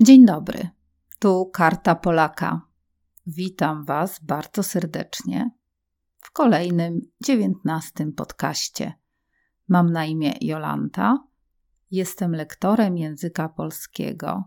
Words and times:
Dzień 0.00 0.26
dobry, 0.26 0.68
tu 1.18 1.50
Karta 1.52 1.94
Polaka. 1.94 2.60
Witam 3.26 3.84
Was 3.84 4.24
bardzo 4.24 4.62
serdecznie 4.62 5.50
w 6.18 6.30
kolejnym 6.30 7.00
dziewiętnastym 7.24 8.12
podcaście. 8.12 8.92
Mam 9.68 9.92
na 9.92 10.04
imię 10.04 10.32
Jolanta, 10.40 11.18
jestem 11.90 12.32
lektorem 12.32 12.98
języka 12.98 13.48
polskiego, 13.48 14.44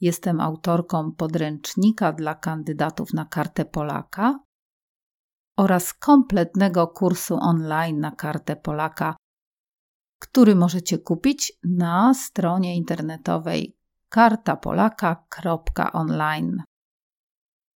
jestem 0.00 0.40
autorką 0.40 1.12
podręcznika 1.12 2.12
dla 2.12 2.34
kandydatów 2.34 3.12
na 3.12 3.24
Kartę 3.24 3.64
Polaka 3.64 4.40
oraz 5.56 5.94
kompletnego 5.94 6.86
kursu 6.86 7.38
online 7.40 8.00
na 8.00 8.10
Kartę 8.10 8.56
Polaka, 8.56 9.16
który 10.18 10.54
możecie 10.54 10.98
kupić 10.98 11.52
na 11.64 12.14
stronie 12.14 12.76
internetowej 12.76 13.75
kartapolaka.online. 14.16 16.62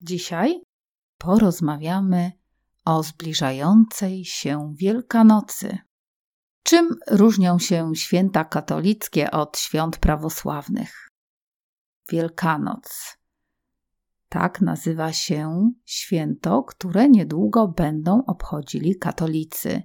Dzisiaj 0.01 0.63
porozmawiamy 1.19 2.33
o 2.85 3.03
zbliżającej 3.03 4.25
się 4.25 4.75
Wielkanocy. 4.77 5.79
Czym 6.63 6.97
różnią 7.11 7.59
się 7.59 7.93
święta 7.95 8.45
katolickie 8.45 9.31
od 9.31 9.59
świąt 9.59 9.99
prawosławnych? 9.99 11.09
Wielkanoc. 12.09 13.19
Tak 14.29 14.61
nazywa 14.61 15.13
się 15.13 15.71
święto, 15.85 16.63
które 16.63 17.09
niedługo 17.09 17.69
będą 17.69 18.25
obchodzili 18.27 18.97
katolicy. 18.97 19.83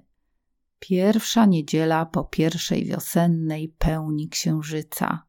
Pierwsza 0.78 1.46
niedziela 1.46 2.06
po 2.06 2.24
pierwszej 2.24 2.84
wiosennej 2.84 3.74
pełni 3.78 4.28
księżyca. 4.28 5.26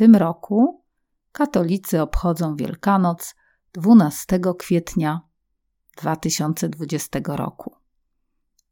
Tym 0.00 0.16
roku 0.16 0.84
katolicy 1.32 2.02
obchodzą 2.02 2.56
Wielkanoc 2.56 3.34
12 3.72 4.40
kwietnia 4.58 5.20
2020 5.96 7.20
roku, 7.24 7.76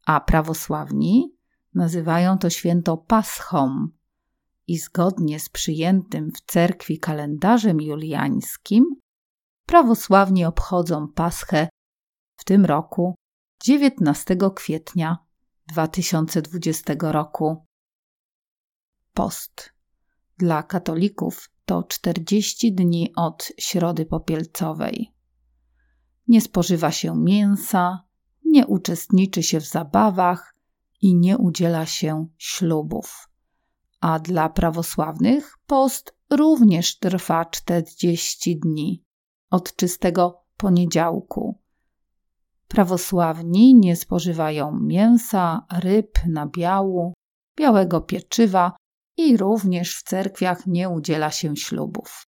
a 0.06 0.20
prawosławni 0.20 1.36
nazywają 1.74 2.38
to 2.38 2.50
święto 2.50 2.96
Paschą 2.96 3.88
i 4.66 4.78
zgodnie 4.78 5.40
z 5.40 5.48
przyjętym 5.48 6.30
w 6.32 6.40
cerkwi 6.40 6.98
kalendarzem 6.98 7.80
juliańskim 7.80 8.84
prawosławni 9.66 10.44
obchodzą 10.44 11.08
Paschę 11.08 11.68
w 12.36 12.44
tym 12.44 12.64
roku 12.64 13.14
19 13.62 14.36
kwietnia 14.54 15.18
2020 15.66 16.94
roku. 17.00 17.64
Post 19.14 19.77
dla 20.38 20.62
katolików 20.62 21.50
to 21.64 21.82
40 21.82 22.72
dni 22.72 23.12
od 23.16 23.52
środy 23.58 24.06
popielcowej. 24.06 25.12
Nie 26.28 26.40
spożywa 26.40 26.90
się 26.90 27.16
mięsa, 27.16 28.04
nie 28.44 28.66
uczestniczy 28.66 29.42
się 29.42 29.60
w 29.60 29.66
zabawach 29.66 30.54
i 31.02 31.14
nie 31.14 31.38
udziela 31.38 31.86
się 31.86 32.26
ślubów. 32.38 33.28
A 34.00 34.18
dla 34.18 34.48
prawosławnych 34.48 35.58
post 35.66 36.14
również 36.30 36.98
trwa 36.98 37.44
40 37.44 38.58
dni 38.58 39.04
od 39.50 39.76
czystego 39.76 40.44
poniedziałku. 40.56 41.58
Prawosławni 42.68 43.74
nie 43.74 43.96
spożywają 43.96 44.80
mięsa, 44.80 45.66
ryb, 45.72 46.18
nabiału, 46.26 47.14
białego 47.56 48.00
pieczywa 48.00 48.76
i 49.18 49.36
również 49.36 49.96
w 49.96 50.02
cerkwiach 50.02 50.66
nie 50.66 50.88
udziela 50.88 51.30
się 51.30 51.56
ślubów. 51.56 52.26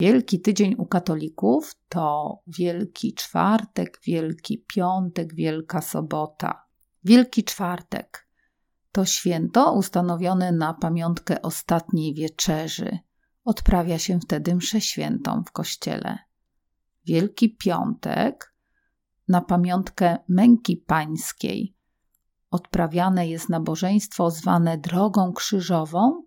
Wielki 0.00 0.40
Tydzień 0.40 0.74
u 0.78 0.86
katolików 0.86 1.74
to 1.88 2.38
Wielki 2.46 3.14
Czwartek, 3.14 4.00
Wielki 4.06 4.64
Piątek, 4.74 5.34
Wielka 5.34 5.80
Sobota. 5.80 6.64
Wielki 7.04 7.44
Czwartek 7.44 8.28
to 8.92 9.04
święto 9.04 9.72
ustanowione 9.72 10.52
na 10.52 10.74
pamiątkę 10.74 11.42
ostatniej 11.42 12.14
wieczerzy. 12.14 12.98
Odprawia 13.44 13.98
się 13.98 14.20
wtedy 14.20 14.54
mszę 14.54 14.80
świętą 14.80 15.42
w 15.46 15.52
kościele. 15.52 16.18
Wielki 17.06 17.56
Piątek 17.56 18.54
na 19.28 19.40
pamiątkę 19.40 20.18
męki 20.28 20.76
pańskiej 20.76 21.73
odprawiane 22.54 23.28
jest 23.28 23.48
nabożeństwo 23.48 24.30
zwane 24.30 24.78
drogą 24.78 25.32
krzyżową 25.32 26.22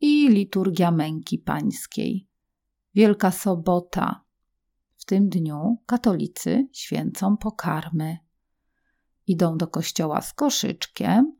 i 0.00 0.28
liturgia 0.28 0.90
męki 0.90 1.38
pańskiej. 1.38 2.28
Wielka 2.94 3.30
Sobota. 3.30 4.24
W 4.96 5.04
tym 5.04 5.28
dniu 5.28 5.82
katolicy 5.86 6.68
święcą 6.72 7.36
pokarmy. 7.36 8.18
Idą 9.26 9.56
do 9.56 9.68
kościoła 9.68 10.20
z 10.20 10.32
koszyczkiem 10.32 11.36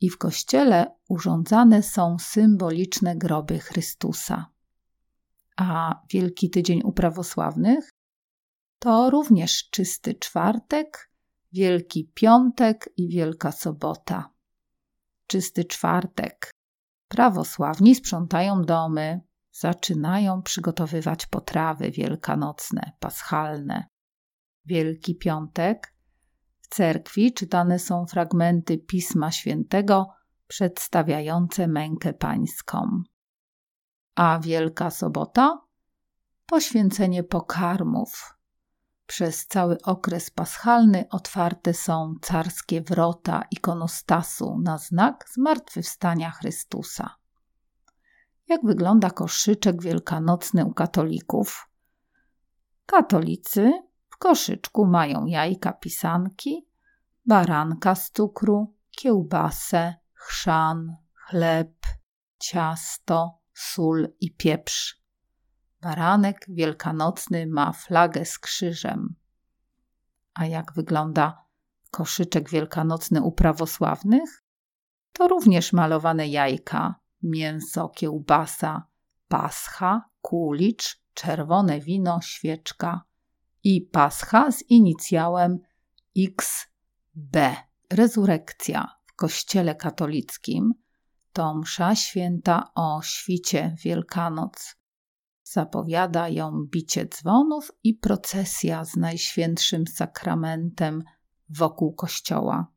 i 0.00 0.10
w 0.10 0.18
kościele 0.18 0.86
urządzane 1.08 1.82
są 1.82 2.16
symboliczne 2.18 3.16
groby 3.16 3.58
Chrystusa. 3.58 4.46
A 5.56 6.00
Wielki 6.10 6.50
Tydzień 6.50 6.80
u 6.84 6.92
prawosławnych 6.92 7.90
to 8.78 9.10
również 9.10 9.68
czysty 9.70 10.14
czwartek 10.14 11.13
Wielki 11.54 12.10
Piątek 12.14 12.90
i 12.96 13.08
Wielka 13.08 13.52
Sobota. 13.52 14.30
Czysty 15.26 15.64
czwartek. 15.64 16.50
Prawosławni 17.08 17.94
sprzątają 17.94 18.62
domy, 18.62 19.20
zaczynają 19.52 20.42
przygotowywać 20.42 21.26
potrawy 21.26 21.90
wielkanocne, 21.90 22.92
paschalne. 23.00 23.86
Wielki 24.64 25.16
Piątek. 25.16 25.94
W 26.60 26.68
cerkwi 26.68 27.32
czytane 27.32 27.78
są 27.78 28.06
fragmenty 28.06 28.78
Pisma 28.78 29.30
Świętego 29.30 30.08
przedstawiające 30.46 31.66
mękę 31.68 32.12
pańską. 32.12 33.02
A 34.14 34.38
Wielka 34.38 34.90
Sobota? 34.90 35.60
Poświęcenie 36.46 37.24
pokarmów, 37.24 38.34
przez 39.06 39.46
cały 39.46 39.82
okres 39.82 40.30
paschalny 40.30 41.04
otwarte 41.10 41.74
są 41.74 42.14
carskie 42.22 42.80
wrota 42.80 43.42
ikonostasu 43.50 44.58
na 44.58 44.78
znak 44.78 45.24
zmartwychwstania 45.32 46.30
Chrystusa. 46.30 47.16
Jak 48.48 48.64
wygląda 48.64 49.10
koszyczek 49.10 49.82
wielkanocny 49.82 50.64
u 50.64 50.74
katolików? 50.74 51.68
Katolicy 52.86 53.72
w 54.10 54.16
koszyczku 54.16 54.86
mają 54.86 55.26
jajka 55.26 55.72
pisanki, 55.72 56.68
baranka 57.26 57.94
z 57.94 58.10
cukru, 58.10 58.74
kiełbasę, 58.90 59.94
chrzan, 60.12 60.96
chleb, 61.14 61.74
ciasto, 62.38 63.38
sól 63.54 64.08
i 64.20 64.34
pieprz. 64.34 65.03
Baranek 65.84 66.46
wielkanocny 66.48 67.46
ma 67.46 67.72
flagę 67.72 68.24
z 68.24 68.38
krzyżem. 68.38 69.14
A 70.34 70.46
jak 70.46 70.72
wygląda 70.72 71.44
koszyczek 71.90 72.50
wielkanocny 72.50 73.22
u 73.22 73.32
prawosławnych? 73.32 74.44
To 75.12 75.28
również 75.28 75.72
malowane 75.72 76.28
jajka, 76.28 76.94
mięso, 77.22 77.88
kiełbasa, 77.88 78.86
pascha, 79.28 80.10
kulicz, 80.20 81.00
czerwone 81.14 81.80
wino, 81.80 82.20
świeczka 82.20 83.04
i 83.64 83.80
pascha 83.80 84.52
z 84.52 84.62
inicjałem 84.62 85.58
XB. 86.18 87.36
Rezurekcja 87.90 88.96
w 89.06 89.14
kościele 89.14 89.74
katolickim 89.74 90.74
to 91.32 91.54
msza 91.54 91.94
święta 91.94 92.70
o 92.74 93.00
świcie 93.02 93.76
Wielkanoc 93.82 94.83
Zapowiada 95.44 96.28
ją 96.28 96.64
bicie 96.70 97.06
dzwonów 97.06 97.72
i 97.82 97.94
procesja 97.94 98.84
z 98.84 98.96
Najświętszym 98.96 99.86
Sakramentem 99.86 101.04
wokół 101.48 101.94
kościoła. 101.94 102.72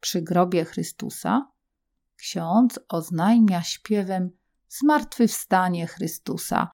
Przy 0.00 0.22
grobie 0.22 0.64
Chrystusa 0.64 1.52
ksiądz 2.16 2.80
oznajmia 2.88 3.62
śpiewem 3.62 4.30
zmartwychwstanie 4.68 5.86
Chrystusa, 5.86 6.70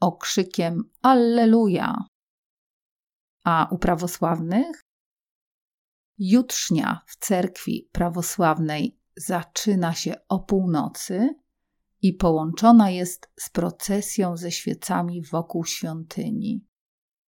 okrzykiem 0.00 0.90
Alleluja. 1.02 1.94
A 3.44 3.68
u 3.70 3.78
prawosławnych 3.78 4.80
jutrznia 6.18 7.00
w 7.06 7.16
cerkwi 7.16 7.88
prawosławnej 7.92 9.00
zaczyna 9.16 9.94
się 9.94 10.14
o 10.28 10.40
północy 10.40 11.34
i 12.02 12.14
połączona 12.14 12.90
jest 12.90 13.30
z 13.36 13.50
procesją 13.50 14.36
ze 14.36 14.50
świecami 14.50 15.22
wokół 15.22 15.64
świątyni. 15.64 16.64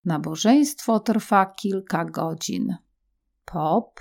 Nabożeństwo 0.05 1.01
trwa 1.01 1.47
kilka 1.47 2.05
godzin. 2.05 2.77
Pop 3.45 4.01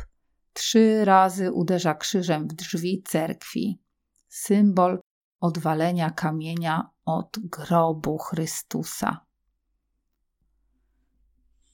trzy 0.53 1.05
razy 1.05 1.51
uderza 1.51 1.93
krzyżem 1.93 2.47
w 2.47 2.53
drzwi 2.53 3.03
cerkwi, 3.03 3.81
symbol 4.27 4.99
odwalenia 5.39 6.09
kamienia 6.09 6.89
od 7.05 7.39
grobu 7.39 8.17
Chrystusa. 8.17 9.25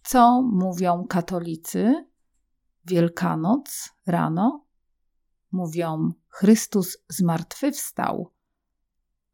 Co 0.03 0.41
mówią 0.41 1.05
katolicy? 1.09 2.05
Wielkanoc 2.85 3.89
rano 4.05 4.65
mówią: 5.51 6.09
Chrystus 6.29 6.97
zmartwychwstał, 7.09 8.32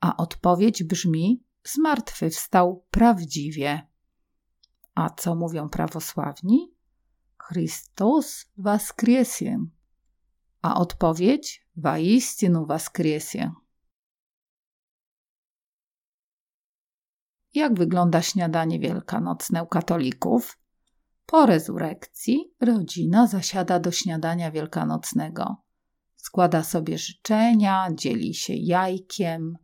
a 0.01 0.17
odpowiedź 0.17 0.83
brzmi: 0.85 1.45
Zmartwychwstał 1.65 2.87
prawdziwie. 2.91 3.87
A 4.95 5.11
co 5.11 5.35
mówią 5.35 5.69
prawosławni? 5.69 6.75
Chrystus 7.39 8.47
воскресе. 8.57 9.59
A 10.63 10.75
odpowiedź: 10.75 11.67
Воистину 11.77 12.67
воскресе. 12.67 13.53
Jak 17.55 17.75
wygląda 17.75 18.23
śniadanie 18.23 18.79
wielkanocne 18.79 19.63
u 19.63 19.67
katolików? 19.67 20.59
Po 21.27 21.47
rezurekcji 21.47 22.55
rodzina 22.61 23.27
zasiada 23.27 23.79
do 23.79 23.91
śniadania 23.91 24.51
wielkanocnego. 24.51 25.57
Składa 26.17 26.63
sobie 26.63 26.99
życzenia, 26.99 27.89
dzieli 27.95 28.35
się 28.35 28.55
jajkiem. 28.55 29.59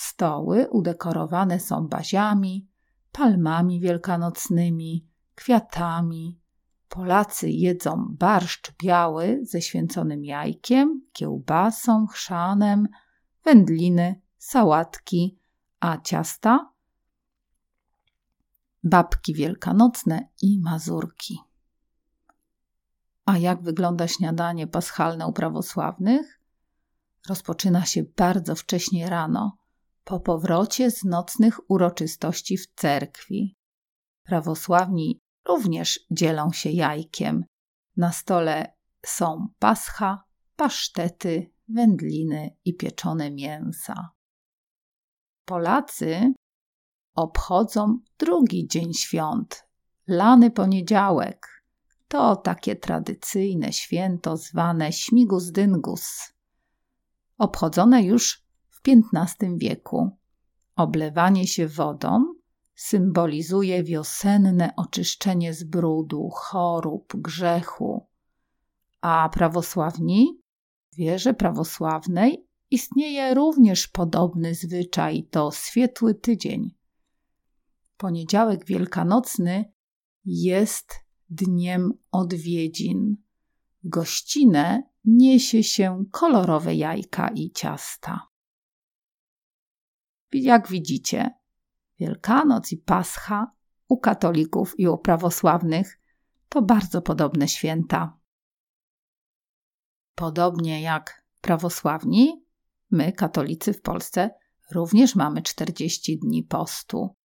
Stoły 0.00 0.68
udekorowane 0.68 1.60
są 1.60 1.88
baziami, 1.88 2.68
palmami 3.12 3.80
wielkanocnymi, 3.80 5.06
kwiatami. 5.34 6.40
Polacy 6.88 7.50
jedzą 7.50 8.06
barszcz 8.10 8.72
biały 8.82 9.40
ze 9.42 9.62
święconym 9.62 10.24
jajkiem, 10.24 11.02
kiełbasą, 11.12 12.06
chrzanem, 12.06 12.88
wędliny, 13.44 14.20
sałatki, 14.38 15.38
a 15.80 16.00
ciasta 16.00 16.72
babki 18.84 19.34
wielkanocne 19.34 20.28
i 20.42 20.60
mazurki. 20.60 21.38
A 23.24 23.38
jak 23.38 23.62
wygląda 23.62 24.08
śniadanie 24.08 24.66
paschalne 24.66 25.26
u 25.26 25.32
prawosławnych? 25.32 26.40
Rozpoczyna 27.28 27.84
się 27.84 28.02
bardzo 28.16 28.54
wcześnie 28.54 29.10
rano, 29.10 29.59
po 30.04 30.20
powrocie 30.20 30.90
z 30.90 31.04
nocnych 31.04 31.70
uroczystości 31.70 32.56
w 32.56 32.66
cerkwi. 32.74 33.56
Prawosławni 34.22 35.18
również 35.48 36.00
dzielą 36.10 36.52
się 36.52 36.70
jajkiem. 36.70 37.44
Na 37.96 38.12
stole 38.12 38.74
są 39.06 39.48
pascha, 39.58 40.24
pasztety, 40.56 41.50
wędliny 41.68 42.56
i 42.64 42.76
pieczone 42.76 43.30
mięsa. 43.30 44.10
Polacy 45.44 46.32
obchodzą 47.14 47.98
drugi 48.18 48.68
dzień 48.68 48.94
świąt, 48.94 49.66
lany 50.06 50.50
poniedziałek. 50.50 51.46
To 52.08 52.36
takie 52.36 52.76
tradycyjne 52.76 53.72
święto 53.72 54.36
zwane 54.36 54.92
Śmigus 54.92 55.52
Dyngus, 55.52 56.32
obchodzone 57.38 58.02
już 58.02 58.39
w 58.82 58.88
XV 58.88 59.58
wieku. 59.58 60.10
Oblewanie 60.76 61.46
się 61.46 61.68
wodą 61.68 62.34
symbolizuje 62.74 63.84
wiosenne 63.84 64.72
oczyszczenie 64.76 65.54
z 65.54 65.64
brudu, 65.64 66.28
chorób, 66.32 67.12
grzechu. 67.16 68.06
A 69.00 69.28
prawosławni, 69.32 70.40
w 70.92 70.96
wierze 70.96 71.34
prawosławnej, 71.34 72.46
istnieje 72.70 73.34
również 73.34 73.88
podobny 73.88 74.54
zwyczaj 74.54 75.24
to 75.30 75.50
świetły 75.52 76.14
tydzień. 76.14 76.74
Poniedziałek 77.96 78.64
Wielkanocny 78.64 79.72
jest 80.24 80.94
dniem 81.30 81.92
odwiedzin. 82.12 83.16
W 83.84 83.88
gościnę 83.88 84.82
niesie 85.04 85.62
się 85.62 86.04
kolorowe 86.10 86.74
jajka 86.74 87.28
i 87.28 87.50
ciasta. 87.50 88.29
Jak 90.32 90.68
widzicie, 90.68 91.30
Wielkanoc 91.98 92.72
i 92.72 92.76
Pascha 92.76 93.52
u 93.88 93.98
katolików 93.98 94.74
i 94.78 94.88
u 94.88 94.98
prawosławnych 94.98 96.00
to 96.48 96.62
bardzo 96.62 97.02
podobne 97.02 97.48
święta. 97.48 98.18
Podobnie 100.14 100.82
jak 100.82 101.24
prawosławni, 101.40 102.44
my, 102.90 103.12
katolicy 103.12 103.72
w 103.72 103.82
Polsce, 103.82 104.30
również 104.70 105.14
mamy 105.14 105.42
40 105.42 106.18
dni 106.18 106.42
postu. 106.42 107.16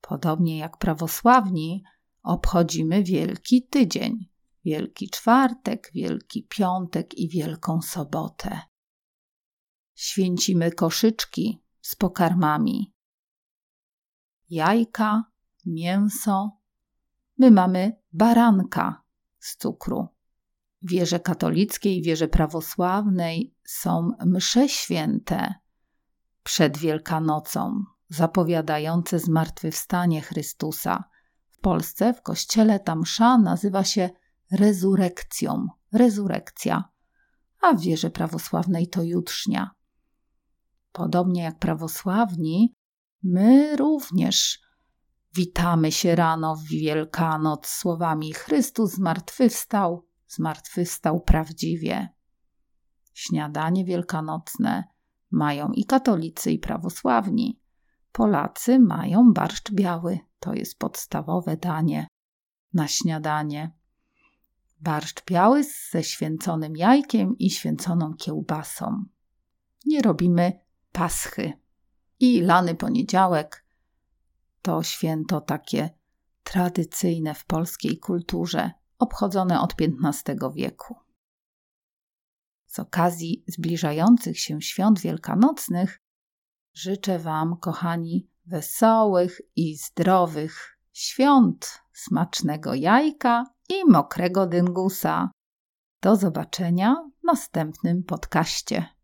Podobnie 0.00 0.58
jak 0.58 0.78
prawosławni, 0.78 1.84
obchodzimy 2.22 3.02
Wielki 3.02 3.66
Tydzień, 3.66 4.30
Wielki 4.64 5.10
Czwartek, 5.10 5.90
Wielki 5.94 6.46
Piątek 6.48 7.18
i 7.18 7.28
Wielką 7.28 7.82
Sobotę. 7.82 8.60
Święcimy 9.94 10.70
koszyczki 10.70 11.62
z 11.90 11.94
pokarmami. 11.94 12.94
Jajka, 14.50 15.24
mięso. 15.66 16.50
My 17.38 17.50
mamy 17.50 17.96
baranka 18.12 19.02
z 19.38 19.56
cukru. 19.56 20.08
W 20.82 20.90
wierze 20.90 21.20
katolickiej 21.20 22.02
wierze 22.02 22.28
prawosławnej 22.28 23.54
są 23.64 24.10
msze 24.26 24.68
święte 24.68 25.54
przed 26.42 26.78
Wielkanocą, 26.78 27.84
zapowiadające 28.08 29.18
zmartwychwstanie 29.18 30.20
Chrystusa. 30.22 31.04
W 31.48 31.58
Polsce 31.58 32.14
w 32.14 32.22
kościele 32.22 32.80
ta 32.80 32.96
msza 32.96 33.38
nazywa 33.38 33.84
się 33.84 34.10
rezurekcją, 34.52 35.66
rezurekcja, 35.92 36.84
a 37.60 37.74
w 37.74 37.80
wierze 37.80 38.10
prawosławnej 38.10 38.88
to 38.88 39.02
jutrznia. 39.02 39.79
Podobnie 40.92 41.42
jak 41.42 41.58
prawosławni, 41.58 42.74
my 43.22 43.76
również 43.76 44.60
witamy 45.34 45.92
się 45.92 46.16
rano 46.16 46.56
w 46.56 46.64
Wielkanoc 46.64 47.66
słowami 47.66 48.32
Chrystus 48.32 48.92
zmartwychwstał, 48.92 50.06
zmartwychwstał 50.28 51.20
prawdziwie. 51.20 52.08
Śniadanie 53.14 53.84
wielkanocne 53.84 54.84
mają 55.30 55.72
i 55.72 55.84
katolicy, 55.84 56.52
i 56.52 56.58
prawosławni. 56.58 57.60
Polacy 58.12 58.78
mają 58.78 59.32
barszcz 59.32 59.72
biały, 59.72 60.18
to 60.38 60.54
jest 60.54 60.78
podstawowe 60.78 61.56
danie 61.56 62.06
na 62.72 62.88
śniadanie. 62.88 63.72
Barszcz 64.80 65.24
biały 65.24 65.64
ze 65.90 66.04
święconym 66.04 66.76
jajkiem 66.76 67.38
i 67.38 67.50
święconą 67.50 68.14
kiełbasą. 68.14 69.04
Nie 69.86 70.02
robimy 70.02 70.60
paschy. 70.92 71.52
I 72.20 72.40
lany 72.40 72.74
poniedziałek 72.74 73.64
to 74.62 74.82
święto 74.82 75.40
takie 75.40 75.90
tradycyjne 76.42 77.34
w 77.34 77.44
polskiej 77.44 77.98
kulturze, 77.98 78.70
obchodzone 78.98 79.60
od 79.60 79.74
XV 79.80 80.52
wieku. 80.54 80.96
Z 82.66 82.78
okazji 82.78 83.44
zbliżających 83.46 84.40
się 84.40 84.62
świąt 84.62 85.00
wielkanocnych 85.00 86.00
życzę 86.74 87.18
Wam, 87.18 87.56
kochani, 87.56 88.28
wesołych 88.46 89.40
i 89.56 89.76
zdrowych 89.76 90.78
świąt, 90.92 91.82
smacznego 91.92 92.74
jajka 92.74 93.44
i 93.68 93.84
mokrego 93.84 94.46
dyngusa. 94.46 95.30
Do 96.02 96.16
zobaczenia 96.16 96.96
w 97.20 97.24
następnym 97.24 98.02
podcaście. 98.02 98.99